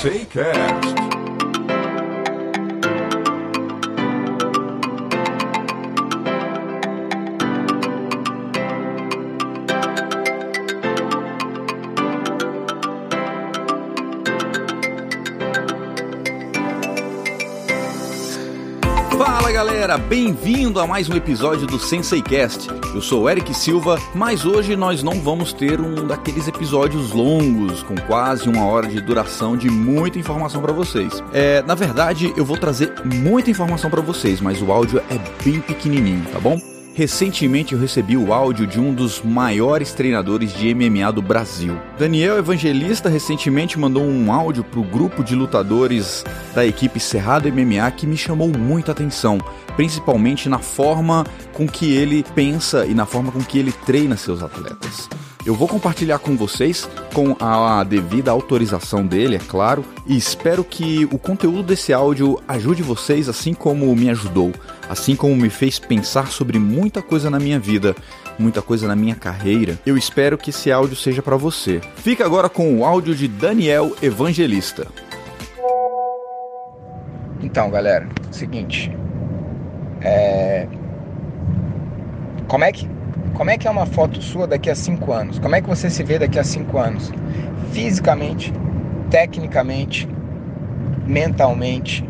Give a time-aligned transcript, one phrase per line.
[0.00, 0.94] Sensei Cast.
[19.18, 22.77] Fala galera, bem-vindo a mais um episódio do Sensei Cast.
[22.94, 27.94] Eu sou Eric Silva, mas hoje nós não vamos ter um daqueles episódios longos, com
[28.06, 31.22] quase uma hora de duração de muita informação para vocês.
[31.32, 35.60] É, na verdade, eu vou trazer muita informação para vocês, mas o áudio é bem
[35.60, 36.58] pequenininho, tá bom?
[36.98, 41.78] Recentemente eu recebi o áudio de um dos maiores treinadores de MMA do Brasil.
[41.96, 46.24] Daniel Evangelista recentemente mandou um áudio para o grupo de lutadores
[46.56, 49.38] da equipe Cerrado MMA que me chamou muita atenção,
[49.76, 54.42] principalmente na forma com que ele pensa e na forma com que ele treina seus
[54.42, 55.08] atletas.
[55.46, 61.08] Eu vou compartilhar com vocês, com a devida autorização dele, é claro, e espero que
[61.12, 64.52] o conteúdo desse áudio ajude vocês assim como me ajudou,
[64.88, 67.94] assim como me fez pensar sobre muita coisa na minha vida,
[68.38, 69.78] muita coisa na minha carreira.
[69.84, 71.80] Eu espero que esse áudio seja para você.
[71.96, 74.86] Fica agora com o áudio de Daniel Evangelista.
[77.42, 78.90] Então, galera, seguinte,
[80.00, 80.66] é...
[82.48, 82.88] como é que
[83.34, 85.38] como é que é uma foto sua daqui a cinco anos?
[85.38, 87.12] Como é que você se vê daqui a cinco anos?
[87.70, 88.52] Fisicamente,
[89.10, 90.08] tecnicamente,
[91.06, 92.04] mentalmente,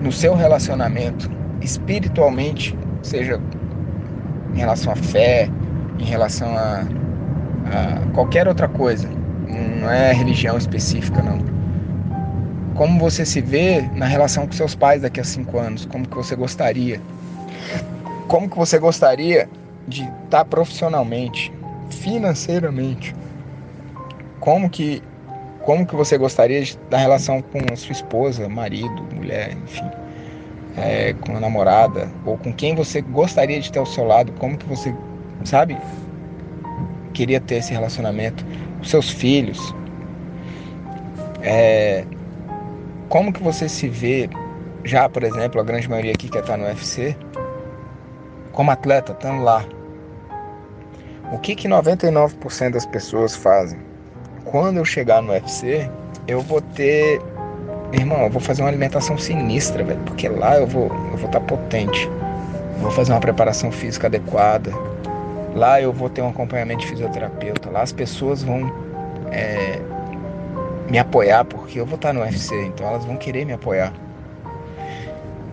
[0.00, 1.30] no seu relacionamento,
[1.62, 3.40] espiritualmente, seja
[4.54, 5.48] em relação à fé,
[5.98, 9.08] em relação a, a qualquer outra coisa.
[9.80, 11.38] Não é religião específica, não.
[12.74, 15.84] Como você se vê na relação com seus pais daqui a cinco anos?
[15.86, 17.00] Como que você gostaria?
[18.28, 19.48] Como que você gostaria
[19.86, 21.52] de estar tá profissionalmente,
[21.90, 23.14] financeiramente,
[24.40, 25.02] como que
[25.64, 29.88] como que você gostaria da relação com sua esposa, marido, mulher, enfim,
[30.76, 34.56] é, com a namorada ou com quem você gostaria de ter ao seu lado, como
[34.56, 34.94] que você,
[35.44, 35.76] sabe,
[37.12, 38.44] queria ter esse relacionamento,
[38.78, 39.74] com seus filhos,
[41.42, 42.04] é,
[43.08, 44.28] como que você se vê
[44.84, 47.16] já, por exemplo, a grande maioria aqui que está no UFC,
[48.52, 49.64] como atleta, estando lá.
[51.32, 53.78] O que que 99% das pessoas fazem?
[54.44, 55.88] Quando eu chegar no UFC,
[56.26, 57.20] eu vou ter,
[58.00, 61.40] irmão, eu vou fazer uma alimentação sinistra, velho, porque lá eu vou, eu vou estar
[61.40, 62.08] tá potente.
[62.80, 64.72] vou fazer uma preparação física adequada.
[65.54, 67.70] Lá eu vou ter um acompanhamento de fisioterapeuta.
[67.70, 68.72] Lá as pessoas vão
[69.30, 69.78] é,
[70.88, 73.92] me apoiar porque eu vou estar tá no UFC, então elas vão querer me apoiar.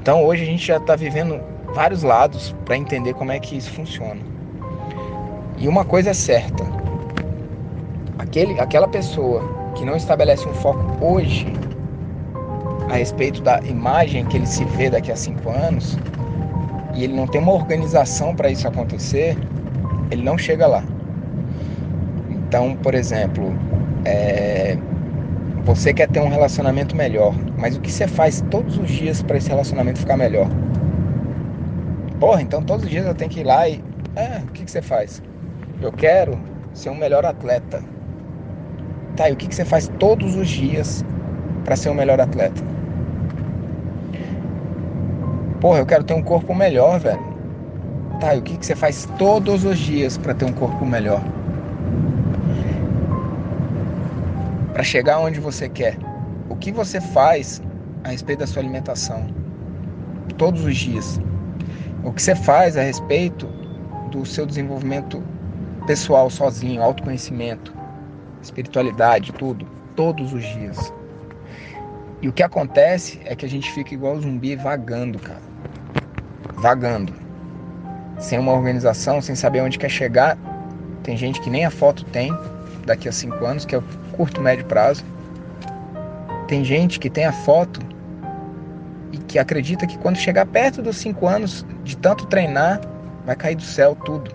[0.00, 1.40] Então hoje a gente já está vivendo
[1.74, 4.20] vários lados para entender como é que isso funciona.
[5.58, 6.64] E uma coisa é certa:
[8.18, 9.42] aquele, aquela pessoa
[9.74, 11.46] que não estabelece um foco hoje
[12.92, 15.98] a respeito da imagem que ele se vê daqui a cinco anos
[16.94, 19.34] e ele não tem uma organização para isso acontecer,
[20.10, 20.84] ele não chega lá.
[22.28, 23.50] Então, por exemplo,
[24.04, 24.76] é,
[25.64, 29.38] você quer ter um relacionamento melhor, mas o que você faz todos os dias para
[29.38, 30.48] esse relacionamento ficar melhor?
[32.20, 33.82] Porra, então todos os dias eu tenho que ir lá e.
[34.14, 35.22] Ah, o que, que você faz?
[35.80, 36.38] Eu quero
[36.74, 37.82] ser um melhor atleta.
[39.16, 41.02] Tá, e o que, que você faz todos os dias
[41.64, 42.62] para ser um melhor atleta?
[45.62, 47.22] Porra, eu quero ter um corpo melhor, velho.
[48.20, 51.22] Tá, e o que, que você faz todos os dias para ter um corpo melhor?
[54.74, 55.96] Para chegar onde você quer.
[56.50, 57.62] O que você faz
[58.04, 59.26] a respeito da sua alimentação?
[60.36, 61.18] Todos os dias
[62.04, 63.46] o que você faz a respeito
[64.10, 65.22] do seu desenvolvimento
[65.86, 67.72] pessoal sozinho, autoconhecimento,
[68.42, 70.92] espiritualidade, tudo, todos os dias.
[72.22, 75.42] E o que acontece é que a gente fica igual zumbi vagando, cara.
[76.54, 77.12] Vagando.
[78.16, 80.38] Sem uma organização, sem saber onde quer chegar.
[81.02, 82.32] Tem gente que nem a foto tem
[82.86, 83.82] daqui a cinco anos, que é o
[84.12, 85.04] curto médio prazo.
[86.46, 87.80] Tem gente que tem a foto
[89.10, 92.80] e que acredita que quando chegar perto dos cinco anos de tanto treinar,
[93.26, 94.30] vai cair do céu tudo.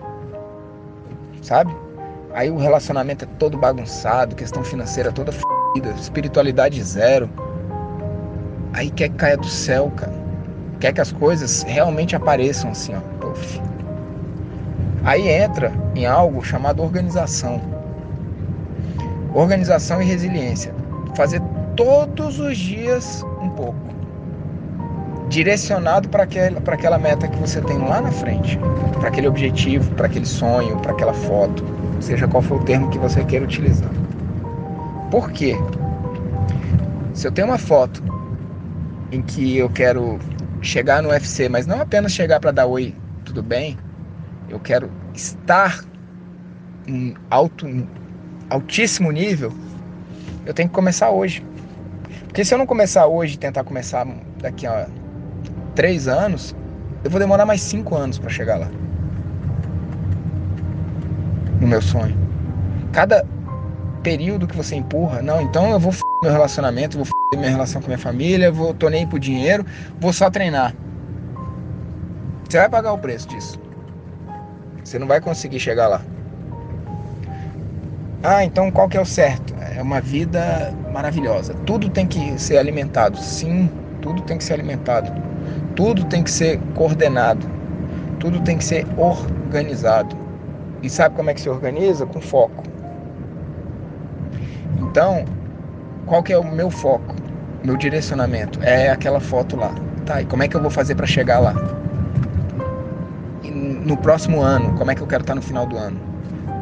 [1.40, 1.74] Sabe?
[2.34, 7.30] Aí o relacionamento é todo bagunçado, questão financeira toda fodida, espiritualidade zero.
[8.78, 10.12] Aí quer que caia do céu, cara.
[10.78, 13.00] Quer que as coisas realmente apareçam assim, ó.
[13.18, 13.60] Puff.
[15.02, 17.60] Aí entra em algo chamado organização.
[19.34, 20.72] Organização e resiliência.
[21.16, 21.42] Fazer
[21.74, 23.76] todos os dias um pouco
[25.28, 28.60] direcionado para aquela, aquela meta que você tem lá na frente,
[29.00, 31.64] para aquele objetivo, para aquele sonho, para aquela foto,
[32.00, 33.90] seja qual for o termo que você queira utilizar.
[35.10, 35.56] Por quê?
[37.12, 38.02] Se eu tenho uma foto
[39.10, 40.18] em que eu quero
[40.60, 42.94] chegar no UFC, mas não apenas chegar para dar oi,
[43.24, 43.78] tudo bem?
[44.48, 45.84] Eu quero estar
[46.86, 47.66] em alto,
[48.50, 49.52] altíssimo nível.
[50.44, 51.44] Eu tenho que começar hoje.
[52.24, 54.06] Porque se eu não começar hoje tentar começar
[54.40, 54.88] daqui a
[55.74, 56.54] três anos,
[57.04, 58.68] eu vou demorar mais cinco anos para chegar lá.
[61.60, 62.16] No meu sonho.
[62.92, 63.24] Cada
[64.02, 67.82] período que você empurra, não, então eu vou f meu relacionamento, vou f minha relação
[67.82, 69.64] com minha família, vou tô nem pro dinheiro,
[70.00, 70.74] vou só treinar.
[72.48, 73.60] Você vai pagar o preço disso.
[74.82, 76.00] Você não vai conseguir chegar lá.
[78.22, 79.54] Ah, então qual que é o certo?
[79.76, 81.52] É uma vida maravilhosa.
[81.66, 83.18] Tudo tem que ser alimentado.
[83.18, 83.70] Sim,
[84.00, 85.12] tudo tem que ser alimentado.
[85.76, 87.46] Tudo tem que ser coordenado.
[88.18, 90.16] Tudo tem que ser organizado.
[90.82, 92.06] E sabe como é que se organiza?
[92.06, 92.64] Com foco.
[94.80, 95.24] Então,
[96.08, 97.07] qual que é o meu foco?
[97.64, 99.74] Meu direcionamento é aquela foto lá.
[100.06, 101.54] Tá, e como é que eu vou fazer para chegar lá?
[103.42, 106.00] E no próximo ano, como é que eu quero estar no final do ano?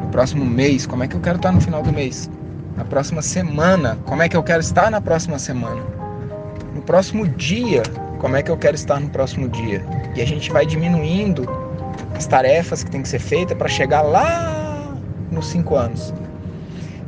[0.03, 2.29] No próximo mês, como é que eu quero estar no final do mês?
[2.75, 5.81] Na próxima semana, como é que eu quero estar na próxima semana?
[6.73, 7.83] No próximo dia,
[8.19, 9.83] como é que eu quero estar no próximo dia?
[10.15, 11.47] E a gente vai diminuindo
[12.15, 14.95] as tarefas que tem que ser feitas para chegar lá
[15.31, 16.13] nos cinco anos.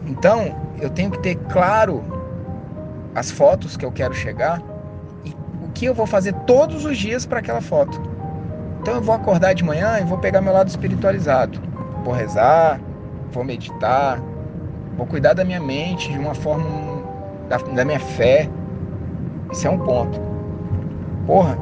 [0.07, 2.18] Então, eu tenho que ter claro
[3.19, 4.61] as fotos que eu quero chegar
[5.25, 8.01] e o que eu vou fazer todos os dias para aquela foto.
[8.81, 11.59] Então, eu vou acordar de manhã e vou pegar meu lado espiritualizado.
[12.05, 12.79] Vou rezar,
[13.29, 14.21] vou meditar,
[14.95, 16.65] vou cuidar da minha mente de uma forma
[17.49, 18.49] da, da minha fé.
[19.51, 20.17] Isso é um ponto.
[21.27, 21.57] Porra,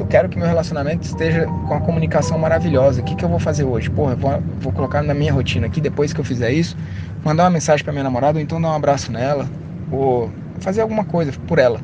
[0.00, 3.00] eu quero que meu relacionamento esteja com a comunicação maravilhosa.
[3.00, 3.88] O que, que eu vou fazer hoje?
[3.88, 6.76] Porra, vou, vou colocar na minha rotina aqui, depois que eu fizer isso,
[7.24, 9.46] mandar uma mensagem para minha namorada, ou então dar um abraço nela,
[9.90, 10.30] ou
[10.60, 11.80] fazer alguma coisa por ela.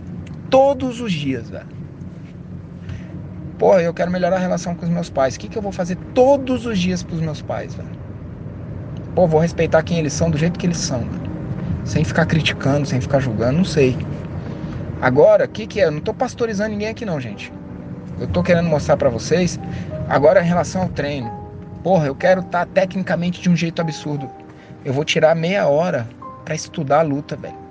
[0.51, 1.67] Todos os dias, velho.
[3.59, 5.37] Porra, eu quero melhorar a relação com os meus pais.
[5.37, 7.89] O que, que eu vou fazer todos os dias pros meus pais, velho?
[9.15, 11.35] Pô, vou respeitar quem eles são do jeito que eles são, velho.
[11.85, 13.97] Sem ficar criticando, sem ficar julgando, não sei.
[15.01, 15.85] Agora, o que, que é?
[15.85, 17.53] Eu não tô pastorizando ninguém aqui não, gente.
[18.19, 19.59] Eu tô querendo mostrar para vocês.
[20.09, 21.31] Agora em relação ao treino.
[21.83, 24.29] Porra, eu quero estar tá tecnicamente de um jeito absurdo.
[24.85, 26.09] Eu vou tirar meia hora
[26.45, 27.64] para estudar a luta, velho.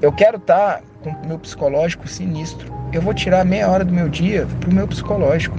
[0.00, 2.72] Eu quero estar tá com o meu psicológico sinistro.
[2.92, 5.56] Eu vou tirar meia hora do meu dia pro meu psicológico.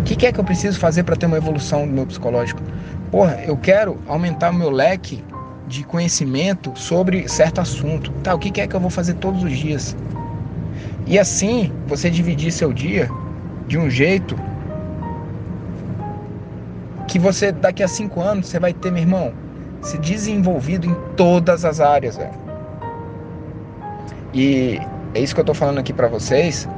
[0.00, 2.60] O que, que é que eu preciso fazer para ter uma evolução do meu psicológico?
[3.10, 5.24] Porra, eu quero aumentar o meu leque
[5.66, 8.10] de conhecimento sobre certo assunto.
[8.22, 9.96] Tá, o que, que é que eu vou fazer todos os dias?
[11.06, 13.08] E assim, você dividir seu dia
[13.66, 14.36] de um jeito
[17.06, 19.32] que você daqui a cinco anos você vai ter, meu irmão,
[19.86, 22.34] se desenvolvido em todas as áreas, velho.
[24.34, 24.80] E
[25.14, 26.68] é isso que eu tô falando aqui para vocês.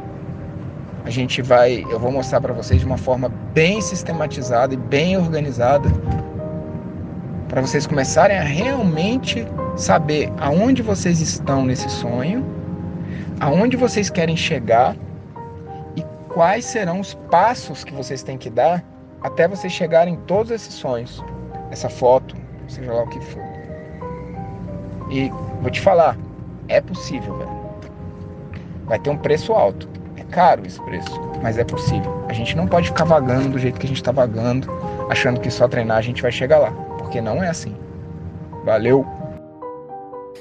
[1.06, 5.16] A gente vai, eu vou mostrar para vocês de uma forma bem sistematizada e bem
[5.16, 5.88] organizada
[7.48, 12.44] para vocês começarem a realmente saber aonde vocês estão nesse sonho,
[13.40, 14.94] aonde vocês querem chegar
[15.96, 18.84] e quais serão os passos que vocês têm que dar
[19.22, 21.24] até vocês chegarem em todos esses sonhos,
[21.70, 22.36] essa foto,
[22.68, 23.42] seja lá o que for.
[25.10, 26.16] E vou te falar,
[26.68, 27.58] é possível, velho.
[28.84, 29.88] Vai ter um preço alto.
[30.16, 32.24] É caro esse preço, mas é possível.
[32.28, 34.68] A gente não pode ficar vagando do jeito que a gente está vagando,
[35.08, 37.74] achando que só treinar a gente vai chegar lá, porque não é assim.
[38.64, 39.06] Valeu!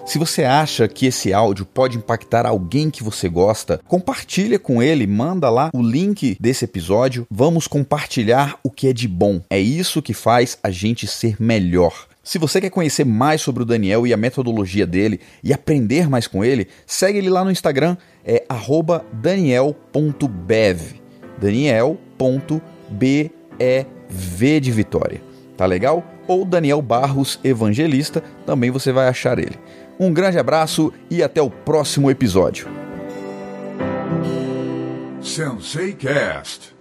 [0.05, 5.05] Se você acha que esse áudio pode impactar alguém que você gosta, compartilha com ele,
[5.05, 7.27] manda lá o link desse episódio.
[7.29, 9.41] Vamos compartilhar o que é de bom.
[9.49, 12.06] É isso que faz a gente ser melhor.
[12.27, 16.27] Se você quer conhecer mais sobre o Daniel e a metodologia dele e aprender mais
[16.27, 18.45] com ele, segue ele lá no Instagram, é
[19.13, 20.81] daniel.bev.
[21.39, 22.59] Daniel.bev
[24.61, 25.21] de Vitória.
[25.55, 26.03] Tá legal?
[26.27, 29.55] Ou Daniel Barros Evangelista, também você vai achar ele.
[29.97, 32.67] Um grande abraço e até o próximo episódio.
[35.21, 36.76] Sensei Cast.